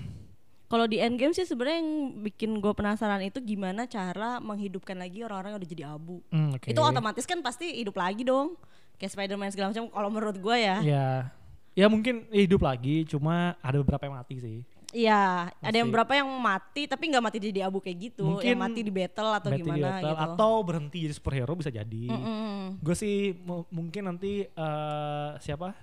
[0.66, 1.92] Kalau di Endgame sih sebenarnya yang
[2.26, 6.26] bikin gue penasaran itu gimana cara menghidupkan lagi orang-orang yang udah jadi abu.
[6.34, 6.68] hmm, oke.
[6.74, 8.58] Itu otomatis kan pasti hidup lagi dong.
[8.98, 10.78] Kayak Spider-Man segala macam kalau menurut gue ya.
[10.82, 11.08] Ya,
[11.78, 13.06] ya mungkin hidup lagi.
[13.06, 14.60] Cuma ada beberapa yang mati sih.
[14.96, 15.96] Iya, ada yang Pasti.
[16.00, 19.28] berapa yang mati tapi nggak mati jadi abu kayak gitu, Mungkin yang mati di battle
[19.28, 20.24] atau Mati di gimana battle, gitu.
[20.24, 22.04] Atau berhenti jadi superhero bisa jadi.
[22.08, 22.80] Mm-mm.
[22.80, 25.76] Gue sih mu- mungkin nanti eh, siapa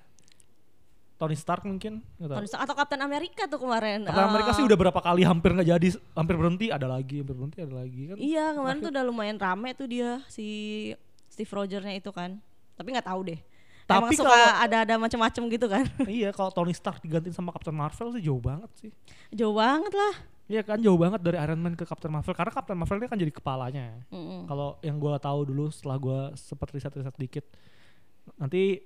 [1.23, 4.03] Tony Stark mungkin Tony Stark atau Captain America tuh kemarin.
[4.03, 7.39] Captain uh, America sih udah berapa kali hampir nggak jadi hampir berhenti ada lagi hampir
[7.39, 8.17] berhenti ada lagi kan?
[8.19, 10.47] Iya kemarin tuh udah lumayan rame tuh dia si
[11.31, 12.43] Steve Rogersnya itu kan.
[12.75, 13.39] Tapi nggak tahu deh.
[13.87, 15.85] Tapi Emang suka ada-ada macam-macam gitu kan?
[16.11, 18.91] Iya kalau Tony Stark digantiin sama Captain Marvel sih jauh banget sih.
[19.31, 20.15] Jauh banget lah.
[20.51, 23.19] Iya kan jauh banget dari Iron Man ke Captain Marvel karena Captain Marvel ini kan
[23.23, 24.03] jadi kepalanya.
[24.11, 24.41] Mm -hmm.
[24.51, 27.47] Kalau yang gue tahu dulu setelah gue sempat riset-riset dikit,
[28.43, 28.83] nanti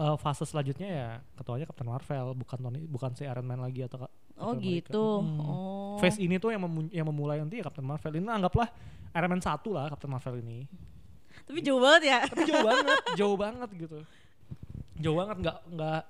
[0.00, 4.08] uh, fase selanjutnya ya ketuanya Captain Marvel bukan Tony bukan si Iron Man lagi atau
[4.40, 5.06] Oh Captain gitu.
[5.20, 5.36] Hmm.
[5.44, 5.96] Oh.
[6.00, 8.16] Phase ini tuh yang mem yang memulai nanti ya Captain Marvel.
[8.16, 8.72] Ini anggaplah
[9.12, 10.64] Iron Man satu lah Captain Marvel ini.
[11.44, 12.18] Tapi jauh banget ya.
[12.24, 13.98] Tapi jauh banget, jauh banget gitu.
[14.96, 16.02] Jauh banget nggak nggak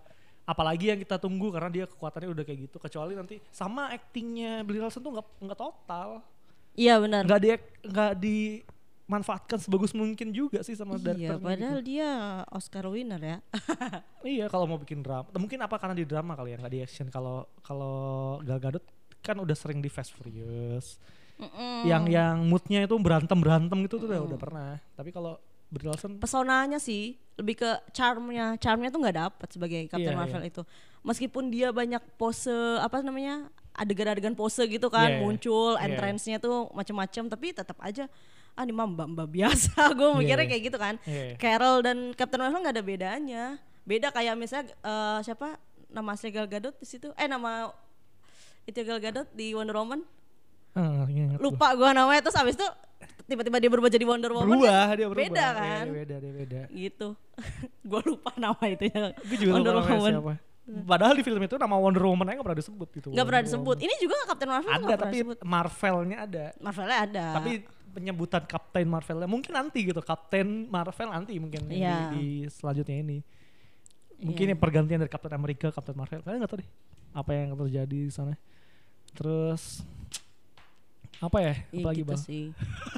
[0.47, 4.83] apalagi yang kita tunggu karena dia kekuatannya udah kayak gitu kecuali nanti sama actingnya Brie
[4.83, 6.23] Larson tuh nggak nggak total.
[6.79, 7.27] Iya benar.
[7.27, 7.49] Nggak di
[7.83, 8.39] nggak di
[9.11, 11.99] manfaatkan sebagus mungkin juga sih sama Iya, padahal gitu.
[11.99, 12.09] dia
[12.55, 13.39] Oscar winner ya.
[14.39, 15.27] iya, kalau mau bikin drama.
[15.35, 17.11] Mungkin apa karena di drama kali ya, nggak di action.
[17.11, 18.87] Kalau kalau Gal Gadot
[19.19, 21.03] kan udah sering di Fast Furious.
[21.43, 21.79] Mm -mm.
[21.91, 24.71] Yang yang moodnya itu berantem berantem gitu tuh udah udah pernah.
[24.95, 25.35] Tapi kalau
[25.71, 30.51] Brilson pesonanya sih lebih ke charmnya charmnya tuh nggak dapet sebagai Captain yeah, Marvel yeah.
[30.51, 30.63] itu
[31.07, 33.47] meskipun dia banyak pose apa namanya
[33.79, 35.23] adegan-adegan pose gitu kan yeah, iya.
[35.23, 35.87] muncul yeah.
[35.87, 38.11] entrance-nya tuh macam-macam tapi tetap aja
[38.57, 40.51] ah ini mah mbak mbak biasa gue iya, mikirnya yeah.
[40.51, 41.33] kayak gitu kan yeah.
[41.39, 43.45] Carol dan Captain Marvel nggak ada bedanya
[43.85, 45.57] beda kayak misalnya uh, siapa
[45.91, 47.75] nama asli Gal Gadot di situ eh nama
[48.69, 50.01] itu Gal Gadot di Wonder Woman
[50.79, 51.07] uh,
[51.43, 52.69] lupa gue namanya terus abis itu
[53.27, 54.97] tiba-tiba dia berubah jadi Wonder Woman berubah kan?
[54.99, 57.09] dia berubah beda iya, kan yeah, beda dia beda gitu
[57.91, 59.03] gue lupa nama itu ya
[59.51, 60.35] Wonder lupa Woman siapa.
[60.71, 63.09] Padahal di film itu nama Wonder Woman aja gak pernah disebut gitu.
[63.11, 63.75] Gak pernah disebut.
[63.75, 63.87] Woman.
[63.91, 66.45] Ini juga Captain Marvel ada tapi Marvelnya ada.
[66.63, 67.27] Marvelnya ada.
[67.43, 67.53] Tapi
[67.91, 69.29] penyebutan Captain Marvelnya.
[69.29, 72.11] Mungkin nanti gitu Captain Marvel nanti mungkin yeah.
[72.15, 73.19] di, di selanjutnya ini.
[74.21, 74.53] Mungkin yeah.
[74.55, 76.23] yang pergantian dari Captain America Captain Marvel.
[76.23, 76.71] Kalian nggak tahu deh
[77.11, 78.35] apa yang terjadi di sana.
[79.15, 79.83] Terus
[81.21, 82.23] apa ya, ya apalagi gitu bang?
[82.25, 82.45] sih.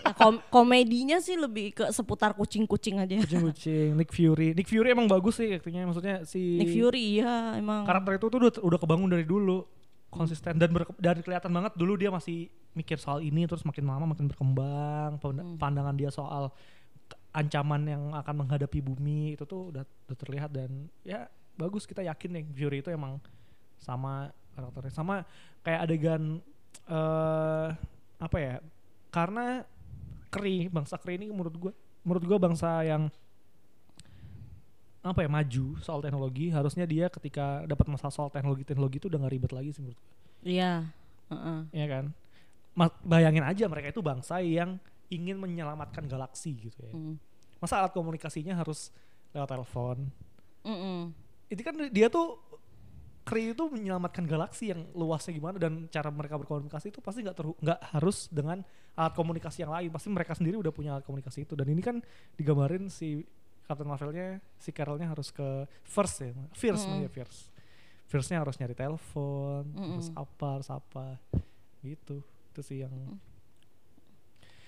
[0.06, 3.18] ya, kom komedinya sih lebih ke seputar kucing-kucing aja.
[3.18, 3.98] Kucing-kucing.
[3.98, 4.54] Nick Fury.
[4.54, 5.90] Nick Fury emang bagus sih aktingnya.
[5.90, 7.82] Maksudnya si Nick Fury ya emang.
[7.82, 9.66] Karakter itu tuh udah, udah kebangun dari dulu
[10.12, 10.68] konsisten dan
[11.00, 15.56] dari kelihatan banget dulu dia masih mikir soal ini terus makin lama makin berkembang hmm.
[15.56, 16.52] pandangan dia soal
[17.32, 22.30] ancaman yang akan menghadapi bumi itu tuh udah, udah terlihat dan ya bagus kita yakin
[22.36, 23.16] nih Fury itu emang
[23.80, 25.24] sama karakternya sama
[25.64, 26.44] kayak adegan
[26.92, 27.72] uh,
[28.20, 28.54] apa ya
[29.08, 29.64] karena
[30.28, 31.72] Kree bangsa Kree ini menurut gue
[32.04, 33.08] menurut gue bangsa yang
[35.02, 39.18] apa ya maju soal teknologi harusnya dia ketika dapat masalah soal teknologi teknologi itu udah
[39.26, 40.12] gak ribet lagi sih menurut gue.
[40.46, 40.86] Iya.
[41.26, 41.58] Uh-uh.
[41.74, 42.04] Iya kan.
[42.78, 44.78] Ma- bayangin aja mereka itu bangsa yang
[45.10, 46.94] ingin menyelamatkan galaksi gitu ya.
[46.94, 47.18] Mm.
[47.58, 48.94] Masa alat komunikasinya harus
[49.34, 50.06] lewat telepon.
[50.62, 51.10] Mm-mm.
[51.50, 52.38] Itu kan dia tuh
[53.22, 57.80] Kree itu menyelamatkan galaksi yang luasnya gimana dan cara mereka berkomunikasi itu pasti nggak nggak
[57.94, 58.66] harus dengan
[58.98, 62.02] alat komunikasi yang lain pasti mereka sendiri udah punya alat komunikasi itu dan ini kan
[62.34, 63.22] digambarin si
[63.66, 67.06] Captain Marvelnya si Carolnya harus ke first ya first mm.
[67.06, 67.52] ya first
[68.12, 71.16] firstnya harus nyari telepon mm terus apa harus apa
[71.80, 72.20] gitu.
[72.52, 73.16] Itu sih yang mm.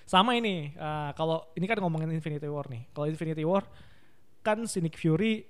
[0.09, 2.89] sama ini uh, kalau ini kan ngomongin Infinity War nih.
[2.97, 3.69] Kalau Infinity War
[4.41, 5.45] kan si Nick Fury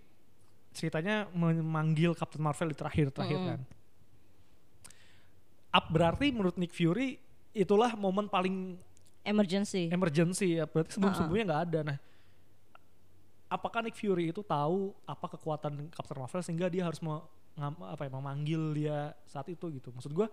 [0.74, 3.60] ceritanya memanggil Captain Marvel di terakhir terakhir mm kan.
[5.74, 7.18] Up berarti menurut Nick Fury
[7.54, 8.74] itulah momen paling
[9.22, 9.86] emergency.
[9.90, 10.66] Emergency ya.
[10.66, 11.80] Berarti sebelum sebelumnya nggak ada.
[11.94, 11.98] Nah
[13.54, 17.22] apakah Nick Fury itu tahu apa kekuatan Captain Marvel sehingga dia harus mau
[17.86, 19.94] apa ya memanggil dia saat itu gitu.
[19.94, 20.26] Maksud gue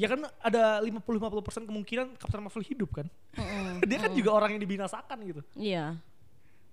[0.00, 3.06] ya kan ada 50-50% kemungkinan Captain Marvel hidup kan.
[3.36, 5.42] Mm dia kan mm juga orang yang dibinasakan gitu.
[5.52, 6.00] Iya.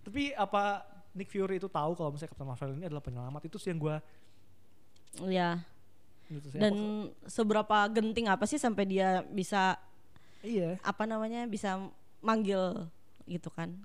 [0.07, 3.75] Tapi apa Nick Fury itu tahu kalau misalnya Captain Marvel ini adalah penyelamat itu sih
[3.75, 3.95] yang gue
[5.27, 5.49] Iya.
[6.29, 9.75] Gitu Dan seberapa genting apa sih sampai dia bisa
[10.39, 10.79] Iya.
[10.87, 11.75] Apa namanya bisa
[12.23, 12.87] manggil
[13.27, 13.75] gitu kan?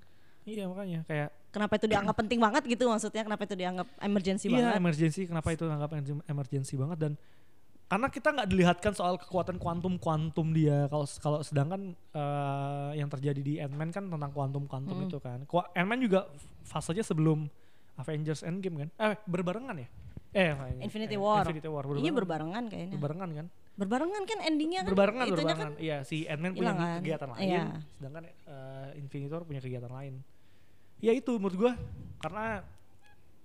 [0.47, 3.23] Iya makanya kayak kenapa itu dianggap penting banget gitu maksudnya?
[3.23, 4.67] Kenapa itu dianggap emergency iya, banget?
[4.67, 5.21] Iya emergency.
[5.31, 5.91] Kenapa itu dianggap
[6.27, 6.99] emergency banget?
[6.99, 7.13] Dan
[7.85, 10.91] karena kita nggak dilihatkan soal kekuatan kuantum kuantum dia.
[10.91, 15.07] Kalau kalau sedangkan uh, yang terjadi di Ant-Man kan tentang kuantum kuantum hmm.
[15.07, 15.47] itu kan.
[15.79, 16.27] Ant-Man juga
[16.67, 17.47] fasenya sebelum
[17.95, 18.89] Avengers Endgame kan?
[18.99, 19.89] Eh berbarengan ya?
[20.35, 20.51] Eh
[20.83, 21.47] Infinity eh, War.
[21.47, 22.03] Infinity War berbarengan.
[22.03, 22.95] iya berbarengan kayaknya.
[22.99, 23.47] Berbarengan kan?
[23.75, 26.99] Berbarengan kan endingnya kan berbarengan berbarengan kan iya si Ant-Man punya kan?
[27.03, 27.43] kegiatan lain.
[27.47, 27.65] Iya.
[27.95, 30.15] sedangkan uh, Infinity War punya kegiatan lain
[30.99, 31.73] ya itu menurut gue
[32.21, 32.63] karena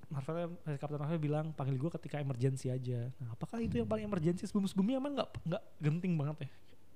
[0.10, 4.50] Marvel Captain Marvel bilang panggil gue ketika emergency aja nah apakah itu yang paling emergency
[4.50, 6.50] sebelum sebelumnya emang nggak nggak genting banget ya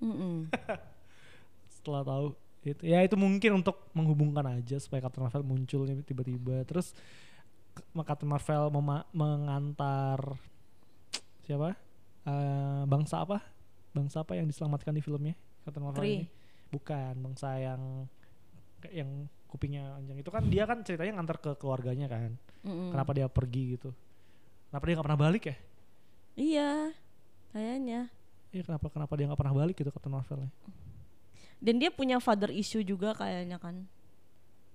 [0.04, 0.36] mm -mm.
[1.76, 2.28] setelah tahu
[2.64, 6.96] itu ya itu mungkin untuk menghubungkan aja supaya Captain Marvel muncul tiba-tiba terus
[8.06, 8.70] Captain Marvel
[9.12, 10.38] mengantar
[11.44, 11.76] siapa?
[12.24, 13.44] Eh, bangsa apa?
[13.94, 15.36] Bangsa apa yang diselamatkan di filmnya
[15.66, 16.18] Captain Marvel Kree.
[16.24, 16.28] ini?
[16.72, 18.08] Bukan bangsa yang
[18.92, 19.10] yang
[19.54, 22.34] kupingnya panjang itu kan dia kan ceritanya ngantar ke keluarganya kan.
[22.66, 22.90] Mm-mm.
[22.90, 23.94] Kenapa dia pergi gitu?
[24.74, 25.56] Kenapa dia nggak pernah balik ya?
[26.34, 26.72] Iya,
[27.54, 28.10] kayaknya.
[28.50, 30.50] Iya kenapa kenapa dia nggak pernah balik gitu Captain Marvel
[31.62, 33.86] Dan dia punya father issue juga kayaknya kan.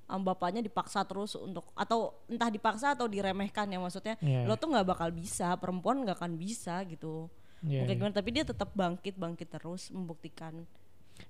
[0.09, 4.15] Am bapaknya dipaksa terus untuk atau entah dipaksa atau diremehkan ya maksudnya.
[4.23, 4.47] Iya.
[4.47, 7.27] Lo tuh nggak bakal bisa, perempuan nggak akan bisa gitu.
[7.67, 7.83] Iya.
[7.83, 8.01] Mungkin iya.
[8.01, 10.63] gimana, tapi dia tetap bangkit bangkit terus membuktikan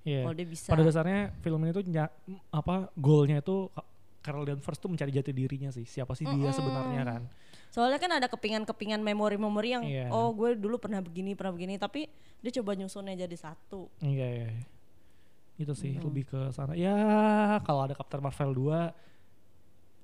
[0.05, 0.23] Iya.
[0.25, 0.69] kalau dia bisa.
[0.71, 1.83] Pada dasarnya film ini tuh
[2.49, 3.69] apa goalnya itu
[4.19, 5.87] Carol Danvers tuh mencari jati dirinya sih.
[5.87, 6.55] Siapa sih dia Mm-mm.
[6.55, 7.21] sebenarnya kan?
[7.69, 10.09] Soalnya kan ada kepingan-kepingan memori-memori yang Iya.
[10.11, 12.09] oh gue dulu pernah begini, pernah begini, tapi
[12.41, 13.87] dia coba nyusunnya jadi satu.
[14.01, 14.49] Iya, iya.
[14.57, 14.65] iya.
[15.59, 16.05] Itu sih Mm-mm.
[16.09, 16.73] lebih ke sana.
[16.75, 16.95] Ya,
[17.63, 18.91] kalau ada Captain Marvel 2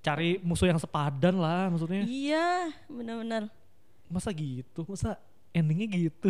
[0.06, 2.06] cari musuh yang sepadan lah maksudnya.
[2.06, 3.50] Iya, benar-benar.
[4.06, 4.86] Masa gitu?
[4.86, 5.18] Masa
[5.50, 6.30] endingnya gitu?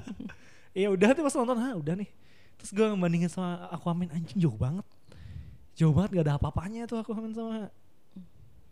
[0.74, 2.10] ya udah tuh pas nonton, ah udah nih.
[2.58, 4.84] Terus gue ngebandingin sama Aquaman anjing jauh banget.
[5.74, 7.70] Jauh banget gak ada apa-apanya tuh Aquaman sama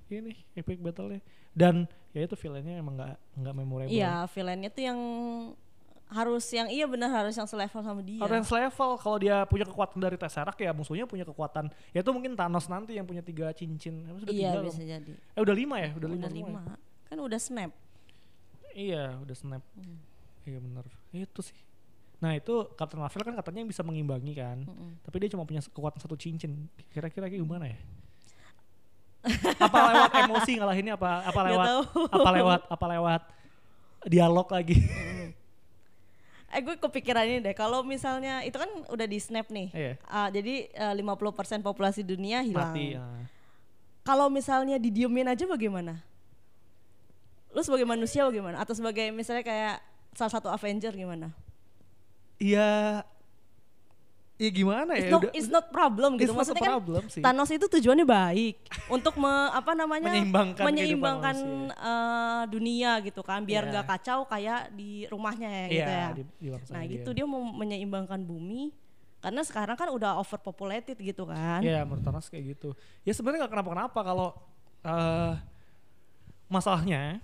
[0.06, 1.18] ini epic battle-nya.
[1.50, 3.90] Dan ya itu villainnya emang gak, nggak memorable.
[3.90, 4.98] Iya, villainnya tuh yang
[6.06, 8.22] harus yang iya benar harus yang selevel sama dia.
[8.22, 12.38] Harus level kalau dia punya kekuatan dari Tesseract ya musuhnya punya kekuatan ya itu mungkin
[12.38, 14.86] Thanos nanti yang punya tiga cincin Apa sudah iya tiga bisa loh?
[14.86, 15.12] jadi.
[15.34, 16.60] eh udah lima ya udah, Udah, lima, semua lima.
[17.10, 17.70] Kan udah snap.
[17.74, 18.70] ya?
[18.70, 19.98] iya udah snap Hmm.
[20.46, 21.58] iya bener itu sih
[22.16, 25.04] nah itu Captain Marvel kan katanya yang bisa mengimbangi kan Mm-mm.
[25.04, 27.78] tapi dia cuma punya kekuatan satu cincin kira-kira kayak gimana ya
[29.66, 31.66] apa lewat emosi ngalahinnya apa apa lewat
[32.08, 33.22] apa lewat apa lewat
[34.06, 34.78] dialog lagi
[36.46, 39.68] Eh gue kepikiran ini deh, kalau misalnya itu kan udah di snap nih.
[39.74, 39.92] Iya.
[40.06, 42.70] Ah, jadi eh, 50% populasi dunia hilang.
[42.70, 43.02] mati ya.
[44.06, 45.98] Kalau misalnya didiemin aja bagaimana?
[47.50, 48.62] Lu sebagai manusia bagaimana?
[48.62, 49.82] Atau sebagai misalnya kayak
[50.14, 51.34] salah satu Avenger gimana?
[52.36, 53.02] Iya
[54.36, 56.28] ya gimana ya It's, not, udah it's not problem gitu.
[56.28, 57.22] it's not Maksudnya kan problem sih.
[57.24, 58.56] Thanos itu tujuannya baik
[58.92, 61.36] untuk me, apa namanya Menyeimbangkan menyeimbangkan
[61.72, 63.70] eh, dunia gitu kan biar Iya.
[63.72, 66.06] nggak kacau kayak di rumahnya ya Iya, gitu ya.
[66.12, 66.92] di, di nah dia.
[67.00, 68.76] gitu dia mau menyeimbangkan bumi
[69.24, 71.64] karena sekarang kan udah overpopulated gitu kan.
[71.64, 72.76] Iya menurut Thanos kayak gitu.
[73.02, 74.36] Ya sebenarnya nggak kenapa-kenapa kalau
[74.84, 75.32] eh
[76.46, 77.18] masalahnya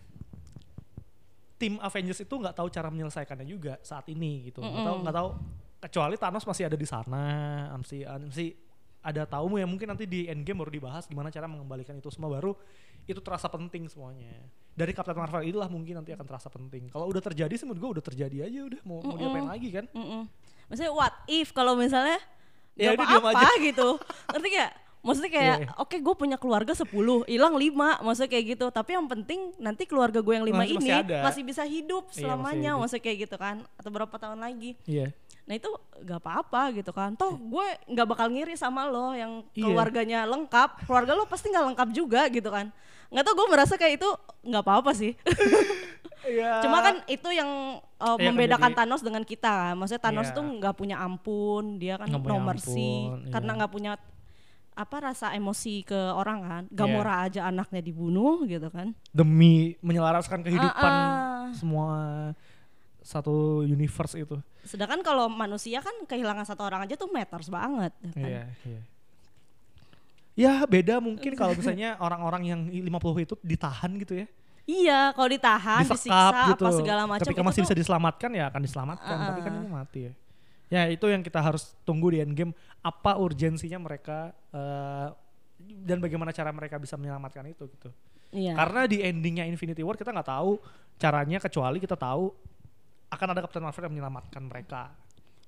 [1.63, 4.59] tim Avengers itu nggak tahu cara menyelesaikannya juga saat ini gitu.
[4.59, 5.05] Nggak tahu Mm-mm.
[5.07, 5.29] nggak tahu
[5.79, 7.25] kecuali Thanos masih ada di sana,
[7.79, 8.59] masih masih
[9.03, 12.55] ada tahu ya mungkin nanti di Endgame baru dibahas gimana cara mengembalikan itu semua baru
[13.07, 14.31] itu terasa penting semuanya.
[14.75, 16.87] Dari Captain Marvel itulah mungkin nanti akan terasa penting.
[16.91, 19.19] Kalau udah terjadi sih menurut gue udah terjadi aja udah mau mau Mm-mm.
[19.23, 19.85] diapain lagi kan?
[19.91, 20.23] Mm-mm.
[20.71, 22.19] Maksudnya what if kalau misalnya
[22.73, 24.01] Ya apa-apa gitu.
[24.33, 24.73] Ngerti gak?
[25.03, 25.71] Maksudnya kayak Iya.
[25.77, 26.87] oke gue punya keluarga 10,
[27.27, 28.67] hilang 5, maksudnya kayak gitu.
[28.71, 31.19] Tapi yang penting nanti keluarga gue yang lima Masih- ini masih ada.
[31.23, 32.81] masih bisa hidup Iya, masih selamanya, hidup.
[32.81, 33.57] maksudnya kayak gitu kan.
[33.75, 34.71] Atau berapa tahun lagi.
[34.85, 35.11] Iya.
[35.43, 37.13] Nah itu gak apa-apa gitu kan.
[37.13, 39.67] Toh gue nggak bakal ngiri sama lo yang Iya.
[39.67, 40.87] keluarganya lengkap.
[40.87, 42.71] Keluarga lo pasti nggak lengkap juga gitu kan.
[43.11, 44.09] Nggak tau gue merasa kayak itu
[44.45, 45.19] nggak apa-apa sih.
[46.23, 46.63] Iya.
[46.63, 47.51] Cuma kan itu yang
[47.99, 49.75] uh, Iya, kan membedakan jadi- Thanos dengan kita kan.
[49.75, 50.37] Maksudnya Thanos Iya.
[50.39, 53.59] tuh nggak punya ampun, dia kan no mercy ampun, karena iya.
[53.59, 53.93] nggak punya
[54.73, 56.63] apa rasa emosi ke orang kan.
[56.69, 56.77] Iya.
[56.77, 58.97] Gamora aja anaknya dibunuh gitu kan.
[59.13, 61.45] demi menyelaraskan kehidupan Ah, ah.
[61.53, 61.89] semua
[63.03, 64.39] satu universe itu.
[64.65, 68.23] Sedangkan kalau manusia kan kehilangan satu orang aja tuh matters banget ya kan.
[68.31, 68.83] Iya, iya.
[70.33, 74.27] Ya beda mungkin kalau misalnya orang-orang yang 50 itu ditahan gitu ya.
[74.63, 76.63] Iya, kalau ditahan, disekap disiksa gitu.
[76.63, 79.59] apa segala macam Ketika masih bisa diselamatkan ya akan diselamatkan, tapi kan ah.
[79.59, 80.13] ini mati ya.
[80.73, 85.09] Ya itu yang kita harus tunggu di endgame apa urgensinya mereka eh,
[85.85, 87.93] dan bagaimana cara mereka bisa menyelamatkan itu gitu.
[88.33, 88.57] iya.
[88.57, 90.57] Karena di endingnya Infinity War kita nggak tahu
[90.97, 92.33] caranya kecuali kita tahu
[93.13, 94.97] akan ada Captain Marvel yang menyelamatkan mereka.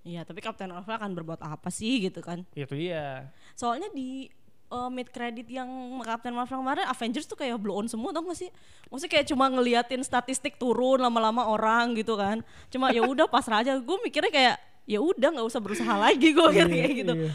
[0.05, 2.45] Iya, tapi Captain Marvel akan berbuat apa sih gitu kan.
[2.53, 3.33] Itu iya.
[3.57, 4.29] Soalnya di
[4.69, 5.65] uh, mid credit yang
[6.05, 8.53] Captain Marvel kemarin Avengers tuh kayak blow on semua tau gak sih?
[8.93, 12.45] Maksudnya kayak cuma ngeliatin statistik turun lama-lama orang gitu kan.
[12.69, 13.81] Cuma ya udah pasrah aja.
[13.81, 17.15] Gue mikirnya kayak ya udah nggak usah berusaha lagi gue kayak gitu.
[17.17, 17.31] Iya,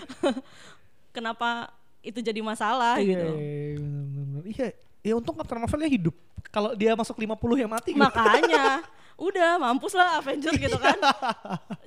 [1.16, 1.74] Kenapa
[2.06, 3.30] itu jadi masalah iya, gitu.
[3.36, 4.40] iya.
[4.50, 4.68] Iya,
[5.04, 6.16] ya untung Captain Marvel ya hidup.
[6.50, 8.02] Kalau dia masuk 50 yang mati gitu.
[8.02, 8.86] Makanya
[9.28, 10.96] udah mampus lah Avengers gitu kan.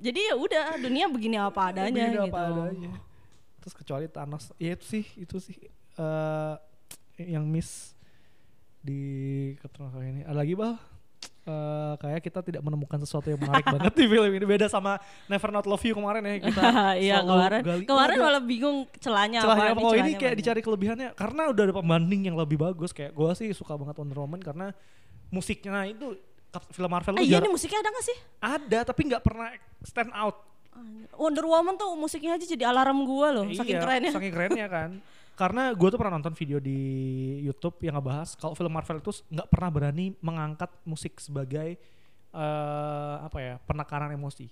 [0.04, 2.34] Jadi ya udah dunia begini apa adanya Begini gitu.
[2.34, 2.92] apa adanya.
[3.62, 5.56] Terus kecuali Thanos, ya itu sih, itu sih
[5.94, 6.54] eh
[7.22, 7.94] yang miss
[8.82, 9.00] di
[9.62, 10.22] Captain Marvel ini.
[10.26, 10.74] Ada lagi bal?
[11.46, 14.44] Uh, kayak kita tidak menemukan sesuatu yang menarik banget di film ini.
[14.46, 16.62] Beda sama Never Not Love You kemarin ya kita
[17.06, 17.60] iya kemarin.
[17.62, 21.08] gali, kemarin malah bingung celahnya, celahnya apa, apa ini kayak dicari kelebihannya.
[21.14, 22.94] Karena udah ada pembanding yang lebih bagus.
[22.94, 24.66] Kayak gue sih suka banget Wonder Woman karena
[25.32, 26.18] musiknya itu
[26.76, 28.18] film Marvel ah, iya ini musiknya ada gak sih?
[28.44, 29.48] Ada tapi nggak pernah
[29.80, 30.52] stand out.
[31.16, 34.12] Wonder Woman tuh musiknya aja jadi alarm gue loh saking iya, kerennya.
[34.12, 34.90] saking kerennya kan
[35.42, 36.78] karena gue tuh pernah nonton video di
[37.42, 41.82] YouTube yang ngebahas kalau film Marvel itu nggak pernah berani mengangkat musik sebagai
[42.30, 44.46] uh, apa ya penekanan emosi.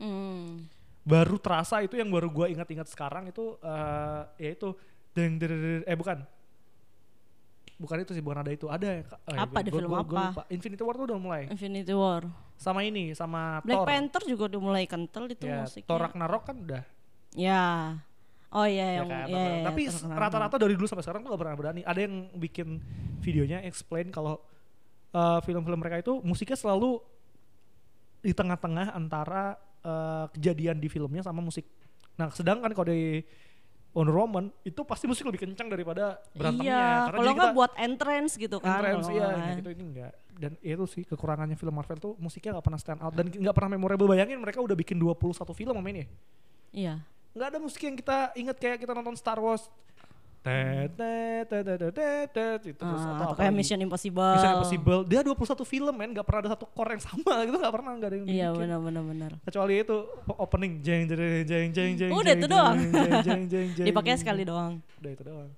[0.00, 0.64] Hmm.
[1.04, 4.72] Baru terasa itu yang baru gue ingat-ingat sekarang itu uh, ya itu
[5.12, 6.24] deng deng eh bukan.
[7.76, 8.72] Bukan itu sih bukan ada itu.
[8.72, 10.24] Ada eh, apa di film gua, apa?
[10.32, 11.42] gua Infinity War tuh udah mulai.
[11.52, 12.24] Infinity War.
[12.56, 13.88] Sama ini sama Black Thor.
[13.90, 15.90] Panther juga udah mulai kental itu ya, musiknya.
[15.92, 16.82] Thor Ragnarok kan udah.
[17.36, 18.00] Ya
[18.52, 19.26] Oh iya ya yang kan?
[19.32, 21.80] iya, iya, Tapi rata-rata dari dulu sampai sekarang tuh gak pernah berani.
[21.88, 22.68] Ada yang bikin
[23.24, 24.44] videonya explain kalau
[25.16, 27.00] uh, film-film mereka itu musiknya selalu
[28.20, 31.64] di tengah-tengah antara uh, kejadian di filmnya sama musik.
[32.20, 33.24] Nah, sedangkan kalau di
[33.96, 37.08] Wonder Woman itu pasti musik lebih kencang daripada berantemnya.
[37.08, 38.84] Iya, kalau nggak buat entrance gitu kan.
[38.84, 40.12] Entrance iya, gitu ini enggak.
[40.32, 43.70] Dan itu sih kekurangannya film Marvel tuh musiknya nggak pernah stand out dan nggak pernah
[43.80, 44.12] memorable.
[44.12, 46.04] Bayangin mereka udah bikin 21 film ini.
[46.72, 47.00] Iya
[47.32, 49.68] nggak ada musik yang kita inget kayak kita nonton Star Wars.
[50.42, 50.90] Tet.
[50.98, 54.34] Tet tet tet tet tet itu terus ah, atau kayak Mission Impossible.
[54.34, 55.00] Mission Impossible.
[55.06, 56.10] Dia 21 film men.
[56.10, 57.56] Nggak pernah ada satu core yang sama gitu.
[57.62, 59.30] Nggak pernah nggak ada yang iya benar benar benar.
[59.46, 60.72] Kecuali itu opening.
[60.82, 62.76] Jeng jeng jeng jeng jeng udah itu doang.
[63.22, 64.82] jeng jeng jeng dipakai sekali doang.
[64.98, 65.50] Udah itu doang.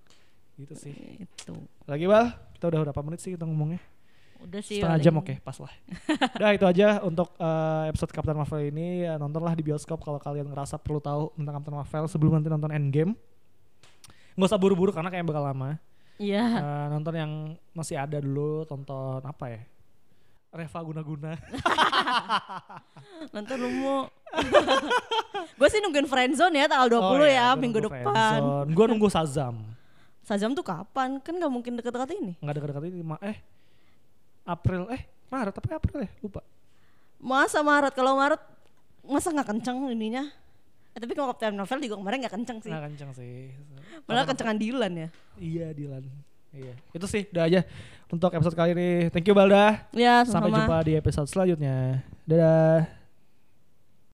[0.60, 0.94] Gitu sih.
[1.24, 1.56] Itu
[1.88, 2.36] lagi bal?
[2.52, 3.80] Kita udah berapa menit sih kita ngomongnya
[4.44, 4.78] Udah sih.
[4.78, 5.72] Setengah jam oke, okay, pas lah.
[6.36, 9.08] Udah itu aja untuk uh, episode Captain Marvel ini.
[9.08, 12.70] Ya, nontonlah di bioskop kalau kalian ngerasa perlu tahu tentang Captain Marvel sebelum nanti nonton
[12.70, 13.16] Endgame.
[14.36, 15.80] Nggak usah buru-buru karena kayak bakal lama.
[16.20, 16.44] Iya.
[16.44, 16.60] Yeah.
[16.60, 17.32] Uh, nonton yang
[17.72, 19.60] masih ada dulu, tonton apa ya?
[20.54, 21.32] Reva guna-guna.
[23.34, 24.06] nonton mau
[25.58, 28.70] gue sih nungguin friendzone ya tanggal 20 oh, iya, ya minggu depan.
[28.70, 29.74] Gue nunggu Sazam.
[30.22, 31.18] Sazam tuh kapan?
[31.18, 32.32] Kan gak mungkin deket-deket ini.
[32.38, 33.02] Gak deket-deket ini.
[33.22, 33.36] Eh
[34.44, 35.02] April eh
[35.32, 36.10] Maret apa April ya?
[36.20, 36.40] Lupa.
[37.18, 37.92] Masa Maret?
[37.96, 38.40] Kalau Maret
[39.04, 40.28] masa nggak kenceng ininya?
[40.94, 42.70] Eh, tapi kalau Captain Marvel juga kemarin nggak kenceng sih.
[42.70, 43.34] Nggak kenceng sih.
[44.06, 45.08] Malah kencengan Dilan ya?
[45.40, 46.04] Iya Dilan
[46.54, 46.74] iya.
[46.94, 47.60] Itu sih udah aja
[48.08, 48.90] untuk episode kali ini.
[49.10, 49.90] Thank you Balda.
[49.90, 52.00] Ya sampai jumpa di episode selanjutnya.
[52.24, 52.86] Dadah